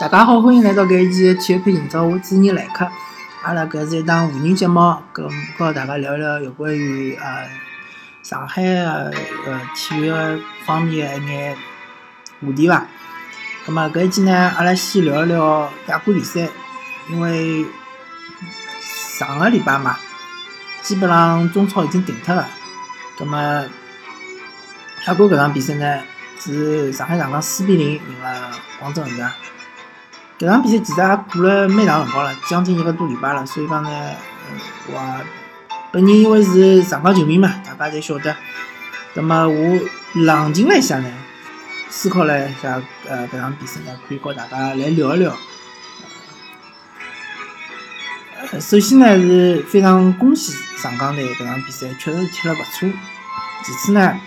[0.00, 2.88] 大家好，欢迎来到搿一期的体育篇今朝我主持人来客。
[3.42, 7.46] 阿拉搿是一档互人节目，跟跟大家聊聊有关于呃
[8.22, 9.12] 上海的
[9.44, 10.10] 呃体育
[10.64, 11.54] 方面的一眼
[12.40, 12.86] 话题伐。
[13.66, 16.48] 葛末搿一期呢，阿拉先聊一聊亚冠联赛，
[17.10, 17.66] 因为
[18.80, 19.98] 上个礼拜嘛，
[20.80, 22.48] 基本上中超已经定脱了。
[23.18, 26.00] 葛末亚冠搿场比赛呢，
[26.38, 29.30] 是上海上港四比零赢了广州恒大。
[30.40, 33.90] 搿场比赛其实也过了蛮长辰光了，将近一个多礼拜了，所以讲呢，
[34.86, 35.20] 我
[35.92, 38.34] 本人因为是上港球迷嘛，大家侪晓得。
[39.12, 39.80] 那么我
[40.14, 41.12] 冷静了一下呢，
[41.90, 45.36] 思考了一下，呃，搿场比赛呢，可以和大家来聊一聊。
[48.50, 52.88] 呃，首先呢是非常恭喜上港队搿场比赛确实踢了勿错。
[53.62, 54.18] 其次呢，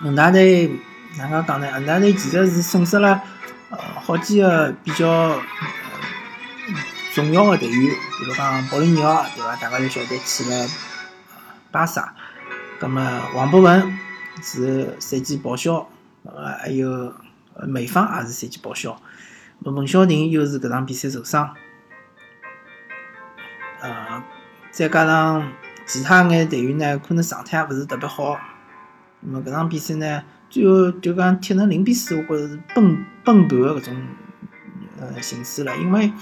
[0.00, 0.72] 恒大队
[1.18, 1.70] 哪能讲呢？
[1.72, 3.20] 恒大队其实是损失了。
[3.70, 5.38] 呃，好几个比较
[7.12, 9.56] 重要的队员，比如讲保利尼奥，对伐？
[9.56, 10.66] 大家侪晓得去了
[11.70, 12.14] 巴萨。
[12.80, 13.02] 葛末
[13.34, 13.98] 王博文
[14.40, 15.86] 是赛季报销，
[16.22, 17.12] 呃，还有
[17.66, 18.98] 梅方也是赛季报销。
[19.60, 21.54] 文晓婷又是搿场比赛受伤。
[23.80, 24.22] 呃，
[24.70, 25.52] 再加上
[25.84, 28.38] 其他眼队员呢，可能状态也勿是特别好。
[29.20, 30.22] 那么搿场比赛呢？
[30.50, 33.96] 最后就讲踢成零比四，我觉着是崩崩盘的搿种
[35.00, 35.76] 呃形式了。
[35.76, 36.12] 因为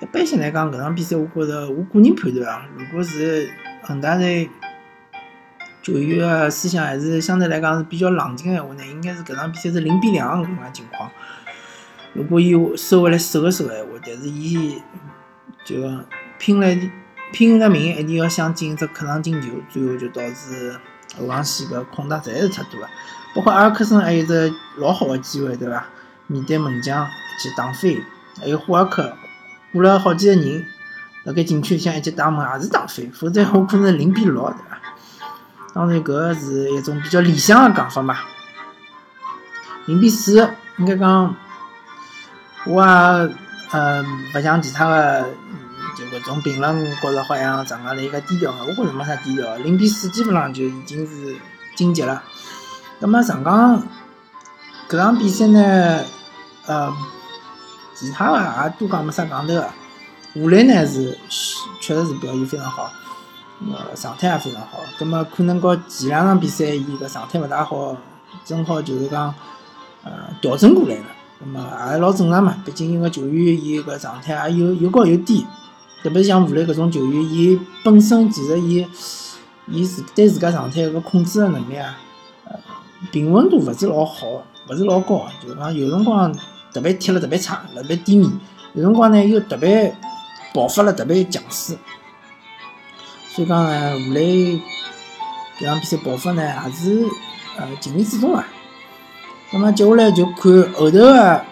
[0.00, 3.50] 一般性来讲，搿场比赛我觉着我个人判断啊，如果是
[3.82, 4.48] 恒大队
[5.82, 11.10] 球员的思想还是相对来讲是比较冷静的话呢，应该是搿场比赛是零比两搿种情况。
[12.12, 14.80] 如果伊收回来守一守的话，但是伊
[15.64, 15.76] 就
[16.38, 16.66] 拼了
[17.32, 20.74] 拼了命一定要想进只客场进球，最后就导致
[21.18, 22.88] 后防线搿空档实在是太多了。
[23.34, 25.84] 包括阿尔克森还有只老好的机会，对伐？
[26.26, 27.06] 面对门将
[27.42, 28.00] 去打飞，
[28.40, 29.12] 还有霍尔克
[29.72, 30.66] 过了好几个人，
[31.24, 34.80] 辣盖禁区里向一记打门也是打飞，否则我可能零比六，对伐？
[35.72, 38.16] 当然，搿是一种比较理想个讲法嘛。
[39.86, 40.48] 零比四，
[40.78, 41.34] 应该讲，
[42.66, 43.34] 我也
[43.70, 44.04] 呃
[44.34, 45.28] 勿像其他的
[45.96, 51.36] 就搿种评论，觉着好像上港队一个低调嘛，我觉着没啥低调，零比四基本上就已经是
[51.76, 52.22] 晋级了。
[52.98, 53.82] 那么上港
[54.88, 56.00] 搿场比赛呢，
[56.66, 56.92] 呃，
[57.94, 59.68] 其他个也多讲没啥讲头个。
[60.36, 61.18] 武磊呢是
[61.80, 62.88] 确实是表现非常好，
[63.68, 64.78] 呃，状态也非常好。
[64.96, 67.96] 葛么可能和前两场比赛伊个状态勿大好，
[68.44, 69.34] 正好就是讲
[70.04, 71.04] 呃调整过来了。
[71.40, 75.44] 葛么也老正常嘛，毕竟一个球员伊个状态也有有高有低，
[76.02, 78.86] 特别是像武磊搿种球员，伊本身其实伊
[79.66, 81.98] 伊自对自家状态个控制个能力啊。
[82.48, 82.56] 呃
[83.10, 84.26] 平稳度勿是老好，
[84.68, 86.30] 勿是老高，就是讲有辰光
[86.72, 88.28] 特别踢了特别差，特别低迷；
[88.74, 89.96] 有辰光呢又特别
[90.52, 91.78] 爆发了特别强势。
[93.28, 94.60] 所以讲呢，武磊
[95.58, 97.06] 搿场比赛爆发呢，也是
[97.56, 98.46] 呃情理之中啊。
[99.52, 101.44] 那么接下来就看后头个，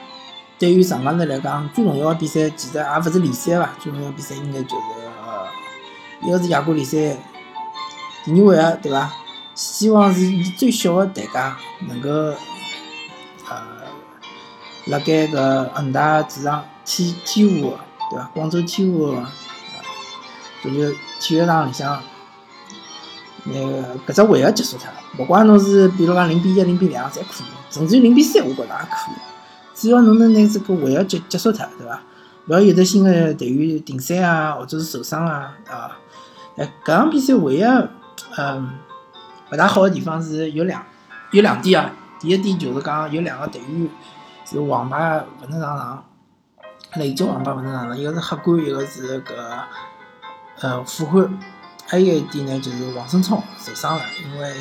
[0.59, 4.77] 对于上港队来讲，最重要个比赛其实也勿是联赛伐，最重要的比赛应该就是
[5.25, 5.47] 呃，
[6.23, 7.17] 一个是亚冠联赛
[8.25, 9.13] 第二位啊，对伐？
[9.55, 11.57] 希望是以最小的代价
[11.89, 12.37] 能够，呃，
[14.87, 17.77] 辣盖个恒大主场天天湖，
[18.11, 18.31] 对伐？
[18.35, 19.17] 广州天湖，
[20.65, 22.01] 就是体育场里向，
[23.45, 24.89] 那个搿只回合结束脱。
[25.19, 29.15] 勿管侬是比如讲零比一、零比两，侪可以，甚至于零比三，我觉着也可以。
[29.79, 32.03] 只要侬能拿这个回合结结束脱，对伐？
[32.47, 35.97] 勿要有的新的队员停赛啊，或者是受伤啊，啊，
[36.57, 37.63] 哎，搿场比赛唯一，
[38.37, 38.71] 嗯。
[39.51, 40.85] 勿大好的地方是有两
[41.31, 41.91] 有两点啊，
[42.21, 43.89] 第一点就是讲有两个队员
[44.45, 46.05] 是黄牌勿能上场，
[46.97, 49.33] 累计黄牌勿能上场，一个是黑官，一个是搿
[50.61, 51.39] 呃傅欢，
[51.87, 54.53] 还有一点呢就是王胜聪受伤了，因为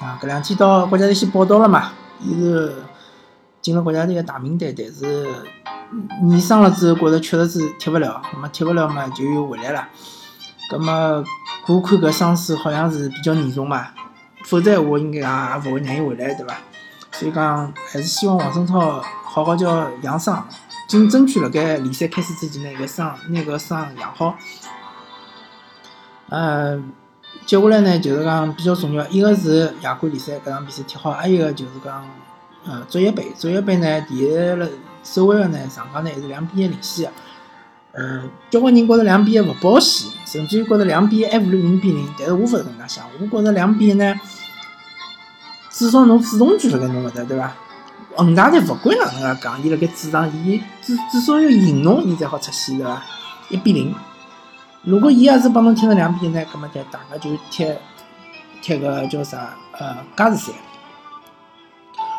[0.00, 1.90] 啊搿两天到国家队去报道了嘛，
[2.20, 2.72] 伊是
[3.60, 5.28] 进了国家队的大名单，但是
[6.30, 9.88] 验伤了之后觉着确实是踢勿了，那么踢勿了嘛就又回来了，
[10.70, 11.24] 葛么
[11.66, 13.88] 我看搿伤势好像是比较严重嘛。
[14.42, 16.56] 否则话，应该也也勿会让伊回来，对伐？
[17.12, 20.48] 所以讲，还是希望王胜超好好叫养伤，
[20.88, 24.34] 争争取辣盖联赛开始之前，拿个伤拿个伤养好。
[26.30, 26.82] 呃，
[27.44, 32.02] 接下来呢，就是讲比较重要，一个是亚冠联赛搿场比赛踢好，还有一个就是讲，
[32.66, 34.68] 呃，足协杯，足协杯呢，第一了
[35.02, 37.10] 首回合呢，上港呢还是两比一领先。
[37.92, 42.06] 呃，交关人觉着两比一勿保险，甚至于觉着两比一还不如零比零。
[42.18, 44.14] 但是我勿是搿能介想，我觉着两比一呢，
[45.70, 47.56] 至少侬主动权辣盖侬搿搭，对伐？
[48.16, 53.02] 恒大队勿管哪能介讲，伊辣盖主场，伊至至少要赢侬，伊才好出线，对伐？
[53.48, 53.94] 一比零。
[54.82, 57.66] 如果伊也是帮侬踢成两比一呢，葛末就大家就踢
[58.62, 60.52] 踢个叫啥呃加时赛。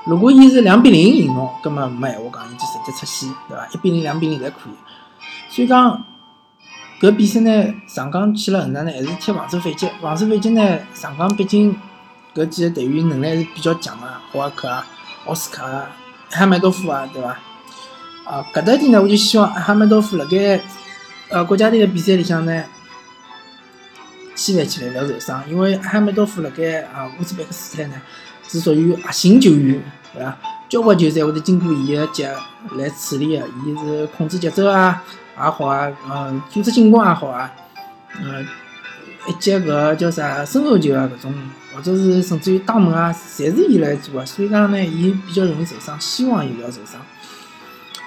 [0.06, 3.68] 如果伊是两比零赢侬，葛末没闲话讲，伊就直接出线，对伐？
[3.72, 4.74] 一比零、两比零侪可以。
[5.50, 6.04] 所以讲
[7.00, 9.88] 搿比赛呢，上港去了恒大呢，还是踢防守反击。
[10.02, 11.76] 防守反击呢，上港毕竟
[12.34, 14.86] 搿几个队员能力还是比较强个，霍尔克啊、
[15.26, 15.90] 奥斯卡啊、
[16.32, 17.38] 哈梅多夫啊，对伐？
[18.26, 20.60] 啊，搿搭点呢，我就希望哈梅多夫辣盖。
[21.30, 22.64] 呃，国家队的比赛里向呢，
[24.36, 27.96] 千万千万勿要受伤，因为哈梅多夫辣盖啊乌兹别克斯坦呢
[28.52, 29.82] 是属于核心球员，
[30.14, 30.38] 对伐？
[30.68, 32.28] 交关球赛会得经过伊个脚
[32.78, 35.02] 来处理个，伊是控制节奏啊
[35.38, 37.52] 也好啊，嗯，组织进攻也好啊，
[38.20, 38.46] 嗯，
[39.28, 41.34] 一接搿叫啥身后球啊搿种，
[41.76, 47.02] 或者是甚至于打门啊，侪是伊来做个，所以讲呢，伊比较容易受伤，希望伊勿要受伤。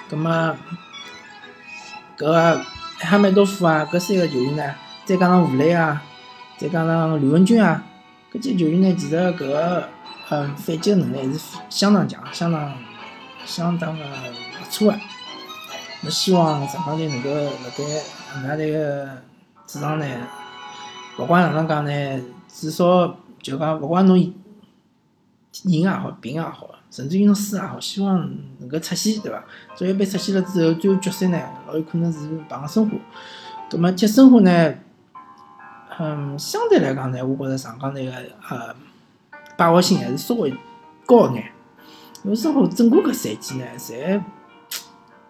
[0.09, 0.31] 葛末
[2.17, 2.61] 搿个。
[2.97, 4.63] 哈梅多夫啊，搿三个球员呢，
[5.03, 6.01] 再加上吴磊啊，
[6.57, 7.83] 再加上刘文军啊，
[8.31, 9.89] 搿几个球员呢，其实搿个
[10.29, 11.39] 嗯反击能力还是
[11.69, 12.73] 相当强，相当
[13.45, 14.99] 相当个不错个。
[16.03, 17.83] 我希望上港队能够辣盖
[18.33, 19.07] 恒大队个
[19.67, 20.05] 主场呢，
[21.19, 26.69] 勿管哪能讲呢，至少就讲勿管侬赢也好，平也好。
[26.91, 28.17] 甚至于侬输也好，希望
[28.59, 29.43] 能够出线，对伐？
[29.75, 32.97] 足协杯出线了之后，最后决赛呢，老有可能是碰申花。
[33.69, 34.75] 葛末踢申花呢，
[35.99, 38.11] 嗯，相对来讲呢，我觉着上港队个
[38.49, 38.73] 呃
[39.57, 40.53] 把握性还是稍微
[41.05, 41.45] 高一眼。
[42.23, 44.21] 因为申花整个搿赛季呢，侪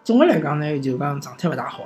[0.04, 1.83] 总个来讲呢，就讲状态勿大好。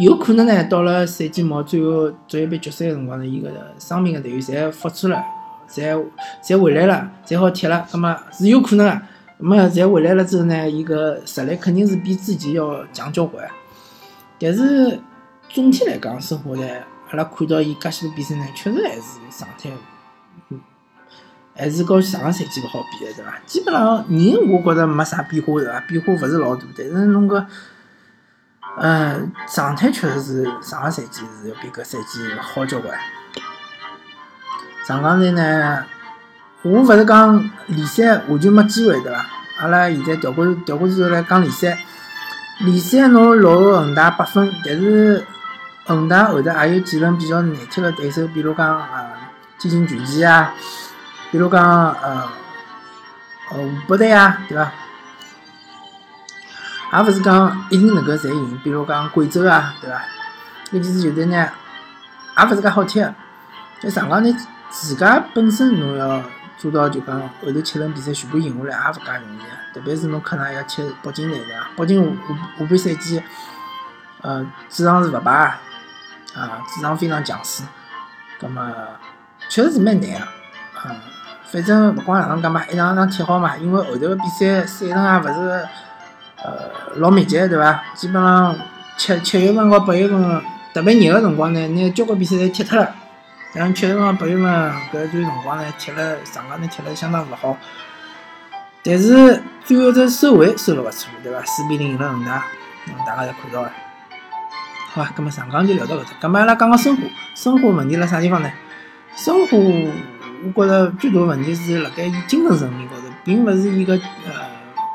[0.00, 5.22] 有可能呢，到了赛季末最后足协杯决赛个辰光呢，伊个伤病个队员侪复出了。
[5.68, 6.06] 侪
[6.44, 9.02] 侪回来了，侪好踢了，葛末是有可能个。
[9.38, 13.44] 葛末侪回来了之后呢，伊个实力肯定是比之前要强交关。
[14.38, 15.00] 但是
[15.48, 16.62] 总体来讲，生活呢，
[17.10, 19.02] 阿拉看到伊介许多比赛呢，确实还是
[19.36, 19.70] 状态，
[21.54, 23.38] 还是和上个赛季勿好比个，对伐？
[23.46, 25.80] 基本上人我觉着没啥变化，对伐？
[25.88, 27.46] 变化勿是老大，但是侬个，
[28.78, 32.94] 嗯，状态确实是上个赛季是要比搿赛季好交关。
[34.86, 35.84] 上港队呢，
[36.62, 39.26] 我勿是讲联赛完全没机会对伐？
[39.58, 41.78] 阿拉现在调过调过之后来讲联赛，
[42.60, 45.24] 联赛侬落后恒大八分，但是
[45.86, 49.10] 恒大后头也有几轮比较难踢个对手，比如讲呃
[49.58, 50.52] 天津权健啊，
[51.30, 51.62] 比如讲
[51.94, 52.28] 呃
[53.50, 54.72] 呃湖北队啊，对伐？
[56.92, 60.02] 也勿是讲一定能够侪赢，比如讲贵州啊，对伐？
[60.72, 61.36] 搿几支球队呢，
[62.38, 63.04] 也勿是介好踢，
[63.80, 64.34] 就上港队。
[64.68, 66.20] 自家本身侬要
[66.58, 69.56] 做到就讲后头七轮比赛全部赢下来也勿介容易啊！
[69.72, 71.68] 特别是侬客场要踢北京队对伐？
[71.76, 73.22] 北京下下半赛季，
[74.22, 75.60] 呃，主场是勿败啊，
[76.34, 77.62] 啊，主场非常强势，
[78.40, 78.62] 葛末
[79.48, 80.26] 确实是蛮难个，
[80.84, 80.96] 嗯，
[81.50, 85.68] 反正勿管哪能讲嘛，一场一场踢好嘛，因为后头个比赛赛程也勿是
[86.42, 86.52] 呃
[86.96, 87.82] 老密集对伐？
[87.94, 88.56] 基本上
[88.96, 90.42] 七七月份和八月份
[90.74, 92.94] 特别热个辰光呢，拿交关比赛侪踢脱了。
[93.54, 94.44] 像七月份、八月份
[94.92, 97.56] 搿段辰光呢，踢了上港呢踢了相当勿好，
[98.82, 101.40] 但是最后只收尾收了勿错，对伐？
[101.46, 102.44] 四比零赢了恒大，
[103.06, 103.70] 大家侪看到了。
[104.92, 106.10] 好吧，葛末上港就聊到搿搭。
[106.20, 107.02] 葛末阿拉讲讲申花，
[107.34, 108.50] 申花问题辣啥地方呢？
[109.16, 109.56] 申花，
[110.54, 114.32] 我觉着最大问题是辣盖伊精神层面高头，并勿是伊个呃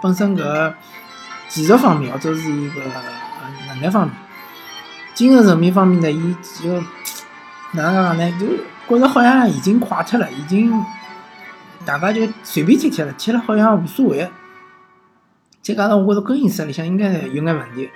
[0.01, 0.73] 本身搿
[1.49, 2.81] 技术方面或者是伊个
[3.67, 4.15] 能力方面，
[5.13, 6.81] 精神层面方面呢，伊就。
[7.73, 8.33] 哪能讲呢？
[8.37, 8.47] 就
[8.85, 10.73] 觉着好像已经垮脱了，已经
[11.85, 14.29] 大家就随便踢踢了，踢了好像无所谓。
[15.61, 17.89] 再加上我觉着更衣室里向应该有眼问题，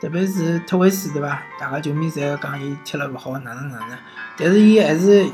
[0.00, 1.42] 特别是特维斯对伐？
[1.58, 3.98] 大家球迷侪讲伊踢了勿好，哪能哪能？
[4.36, 5.26] 但是伊还是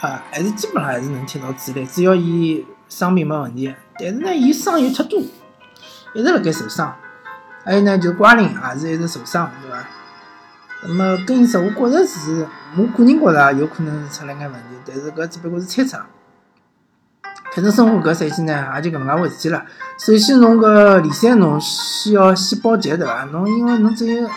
[0.00, 3.74] 啊，还是基本上还是能踢到主力，只要伊伤病没问题。
[3.98, 6.96] 但是呢，伊伤又太多，一直辣盖受伤。
[7.64, 9.84] 还有呢，就是瓜林也是一直受伤，对伐？
[10.84, 12.46] 那么更衣室，我觉着是。
[12.74, 16.02] 我个人觉着有可能是出了眼问题，但是搿只不过是猜测。
[17.54, 19.64] 反正生活搿赛季呢，也就搿能介回事体了。
[19.98, 23.24] 首先，侬搿联赛侬需要先保级对伐？
[23.24, 24.28] 侬因为侬只有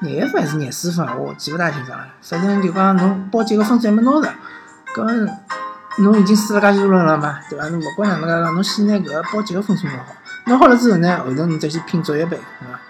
[0.00, 2.06] 廿一分还是廿四分，我记勿大清爽了。
[2.20, 4.32] 反正就讲侬保级个分数还没拿着，
[4.94, 5.28] 搿
[5.98, 7.68] 侬已经输了介许多轮了嘛，对伐？
[7.68, 10.14] 侬勿管哪能介，侬先拿搿保级个分数拿好。
[10.46, 12.80] 拿好了之后呢，后头侬再去拼足协杯，对伐？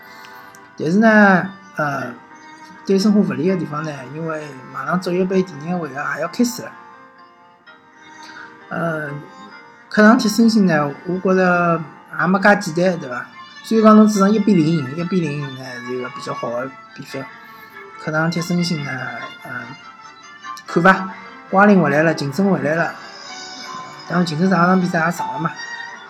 [0.78, 2.12] 但是呢，呃。
[2.84, 4.42] 对生活勿利个地方呢，因为
[4.74, 6.72] 马上足协杯第二回合也要开始了。
[8.70, 9.08] 呃，
[9.94, 11.78] 客场踢申鑫呢，我觉着
[12.18, 13.26] 也没介简单，对伐？
[13.62, 17.22] 虽然讲侬主场一比零赢，一比零赢呢是一个比较好的比分。
[18.02, 18.90] 客场踢申鑫呢，
[19.44, 19.52] 嗯，
[20.66, 21.10] 看伐？
[21.50, 22.90] 瓜林回来了，竞争回来了，
[24.08, 25.50] 当然竞争上场比赛也上了嘛。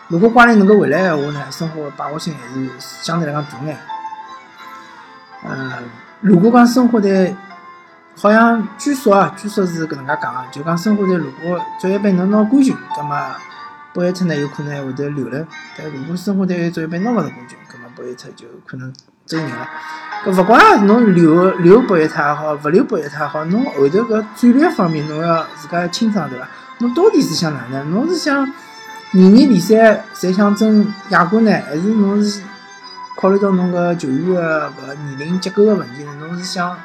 [0.07, 3.77] 如果瓜林能够回来的话呢，申花把握性还是相对来讲大眼。
[5.45, 5.73] 嗯，
[6.21, 7.35] 如果讲申花队，
[8.17, 13.19] 好像据说啊，据说是搿能介讲，就讲申花队如果职业杯能拿冠军，葛末
[13.93, 15.47] 博艾特呢有可能还会得留任。
[15.77, 18.93] 但如果申花队职业杯拿勿着冠军，葛末博艾特就可能
[19.27, 19.69] 走人了。
[20.25, 26.49] 搿勿管侬留留博艾特也好，勿留博艾特也好，侬后头搿战略方面侬要自家清爽对伐？
[26.79, 27.91] 侬到底是想哪能？
[27.91, 28.45] 侬是想
[29.13, 32.43] 年年联赛侪想争亚冠呢，还是侬是
[33.21, 36.13] 考虑到侬搿球员个搿年龄结构个问题呢？
[36.21, 36.77] 侬是想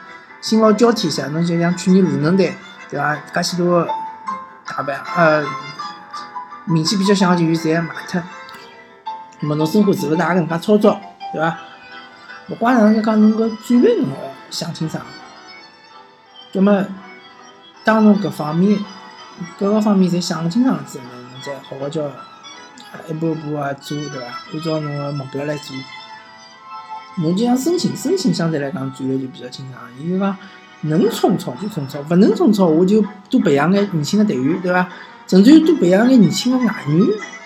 [0.41, 1.27] 新老交替一下？
[1.27, 2.53] 侬就像去年鲁能队
[2.89, 3.15] 对伐？
[3.33, 3.87] 介许多
[4.65, 5.43] 大牌呃
[6.67, 8.21] 名气比较响个球员侪卖脱，
[9.39, 10.99] 那么侬申花是勿是也搿能介操作
[11.31, 11.57] 对伐？
[12.49, 14.15] 勿管哪能介讲，侬搿战略侬要
[14.49, 15.01] 想清爽。
[16.53, 16.85] 葛末，
[17.85, 18.77] 当侬搿方面
[19.57, 22.05] 各个方面侪想清爽之后，侬再好好叫
[23.07, 24.27] 一步一步啊做，对伐？
[24.53, 25.75] 按照侬个目标来做。
[27.19, 30.37] 侬就像申请，申请相对来讲战略就比较清爽，伊就讲
[30.81, 34.89] 能冲超就冲超，勿能冲超我就多培养眼年轻个队员，对伐？
[35.27, 36.99] 甚至于多培养眼年轻的外援，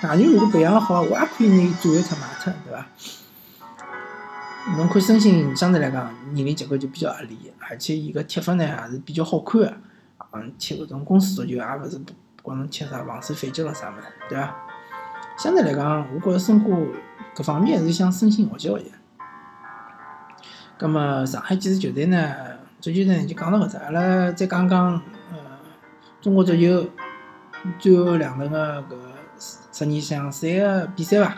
[0.03, 2.85] 外援如果培养好，我也可以拿伊转会脱卖脱，对伐？
[4.77, 9.73] 侬看申鑫相对来讲年龄结构就比较合理，而且伊个踢法呢也是比较好看个，
[10.33, 11.99] 嗯，踢搿种攻势足球也勿是
[12.43, 14.55] 光能踢啥防守反击咯啥物事，对伐？
[15.37, 16.77] 相对来讲，我觉着申花
[17.35, 18.91] 搿方面还是向申鑫学习学习。
[20.77, 22.35] 葛末上海几支球队呢？
[22.79, 24.93] 足球呢就讲到搿只，阿拉再讲讲
[25.31, 25.37] 呃
[26.19, 26.87] 中国足球
[27.79, 28.95] 最后两轮的搿
[29.71, 31.35] 十二强赛个比赛伐？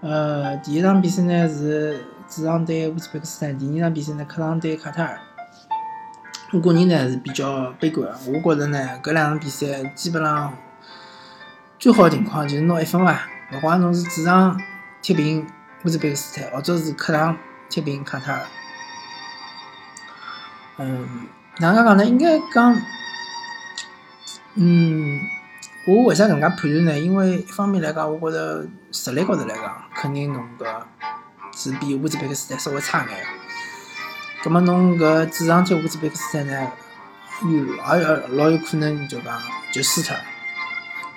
[0.00, 5.18] 呃，第一场比赛呢是主场对乌兹别克斯坦，第二场比赛呢客场对卡塔尔。
[6.52, 10.56] 我个人呢是比较悲观个，我觉着呢搿两场比赛基本上
[11.78, 14.60] 最好的情况就是拿一分伐，勿管侬是主场
[15.02, 15.46] 踢平
[15.84, 17.36] 乌兹别克斯坦，或者是客场
[17.68, 18.42] 踢平卡塔尔。
[20.76, 21.26] 嗯，
[21.58, 22.04] 哪能讲呢？
[22.04, 22.76] 应该讲，
[24.54, 25.20] 嗯。
[25.86, 26.98] 我为啥搿能介判断呢？
[26.98, 30.64] 因为一方面来讲，我觉着实力高头来讲，肯定侬搿
[31.54, 33.26] 是比乌兹别克斯坦稍微差眼。
[34.42, 36.72] 葛末侬搿主场踢乌兹别克斯坦呢，
[37.42, 39.38] 有也老有可能就讲
[39.70, 40.16] 就输脱。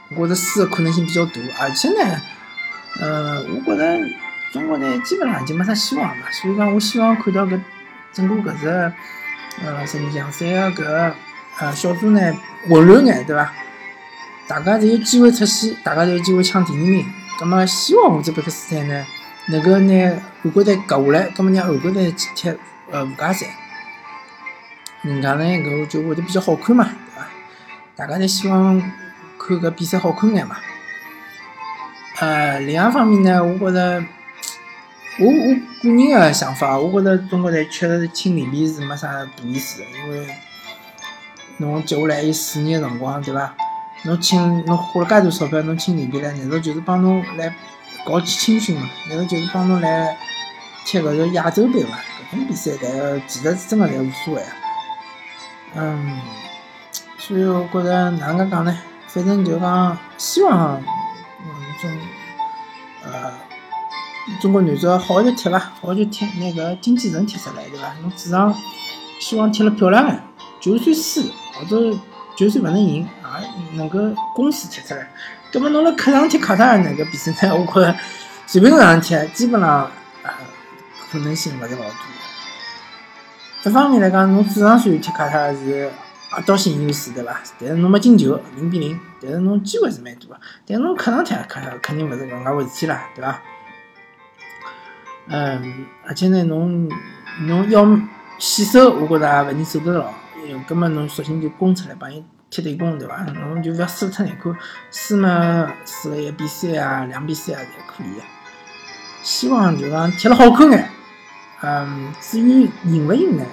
[0.10, 2.22] 我觉着输个可能性比较大，而且呢，
[3.00, 4.10] 呃，我觉着
[4.52, 6.26] 中国呢基本上已经没啥希望了。
[6.30, 7.58] 所以讲，我希望看到搿
[8.12, 8.68] 整个搿只
[9.64, 11.14] 呃十二强赛个搿
[11.60, 12.20] 呃小组呢
[12.70, 13.52] 混乱眼，对伐？
[14.48, 17.06] 大家侪有机会出线，大家侪有机会抢第二名。
[17.40, 19.06] 葛末希望乌兹别克斯坦呢
[19.48, 22.50] 能够拿韩国队隔下来，葛末让韩国队去踢
[22.92, 23.48] 呃附加赛。
[25.02, 27.28] 人家呢搿就会得比较好看嘛，对伐？
[27.96, 28.80] 大家侪希望
[29.38, 30.58] 看搿比赛好看眼嘛。
[32.20, 34.04] 呃，另外一方面呢，我觉着，
[35.20, 40.28] 我我个人个想法，我觉着中国队确实是请里皮是没啥大意思，因为
[41.58, 43.54] 侬接下来有四年个辰光，对伐？
[44.04, 47.54] 侬请侬花了介多钞票，侬请里皮来，难道就是帮侬来
[48.06, 48.88] 搞起青训嘛？
[49.10, 50.16] 难道就是帮侬来
[50.86, 51.98] 踢搿个亚洲杯伐？
[52.32, 54.50] 搿种比赛，但其实真个侪无所谓啊。
[55.76, 56.20] 嗯，
[57.18, 58.78] 所以我觉着哪能介讲呢？
[59.08, 61.48] 反正就讲希望，嗯，
[61.82, 61.92] 中，
[63.04, 63.34] 呃，
[64.40, 67.94] 中国男足好好踢伐，好好踢，拿搿金鸡城踢出来，对伐？
[68.02, 68.54] 侬主场
[69.20, 70.24] 希望踢了漂亮眼，
[70.76, 71.22] 就算输
[71.54, 71.98] 或者
[72.36, 73.08] 就算勿能赢。
[73.40, 74.00] 也能够
[74.34, 75.08] 公司踢出来，
[75.52, 77.56] 葛末侬辣客场踢卡塔尔那个比赛呢？
[77.56, 77.96] 我觉着
[78.48, 79.92] 随便上踢，基本上
[80.24, 80.32] 呃
[81.12, 81.96] 可能性勿是老大。
[83.64, 85.92] 一方面来讲，侬主场虽然踢卡塔尔是
[86.32, 87.40] 压倒性优势，对伐？
[87.60, 90.40] 但是侬没进球，零比零，但是侬机会是蛮多个。
[90.66, 93.40] 但侬客场踢卡塔尔肯定勿是搿能介回事体啦，对伐？
[95.28, 96.90] 嗯，而且呢，侬
[97.42, 97.86] 侬要
[98.40, 100.12] 死守，我觉着也勿一定守得牢。
[100.68, 102.24] 葛末侬索性就攻出来，帮伊。
[102.50, 103.26] 踢对攻对伐？
[103.26, 104.56] 侬就勿要输太难看，
[104.90, 108.08] 输嘛输个一比三啊，两比三啊，侪可以。
[109.22, 110.90] 希望就讲踢了好看眼。
[111.62, 113.44] 嗯，至于赢勿赢呢，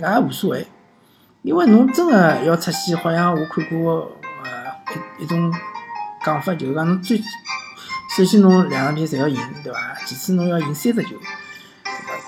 [0.00, 0.66] 搿也无所谓。
[1.42, 4.10] 因为侬真个要出线，好像我看过
[4.42, 5.52] 呃一一种
[6.24, 7.22] 讲法，就是讲侬最
[8.16, 9.78] 首先侬两场比赛侪要赢，对伐？
[10.06, 11.10] 其次侬要赢三只球，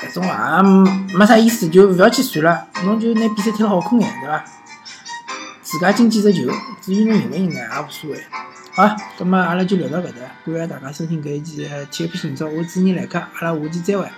[0.08, 2.66] 搿种也没啥意思，就勿要去算了。
[2.84, 4.44] 侬就拿比赛踢了好看眼，对伐？
[5.62, 6.50] 自家进几只球，
[6.80, 8.24] 至于侬赢勿赢呢，也无所谓。
[8.72, 14.08] 好，葛末阿拉就聊到搿搭，感谢大家收听搿一期体育频道，我主持人来客，阿拉下期再会。